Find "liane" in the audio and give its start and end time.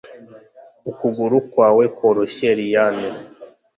2.59-3.09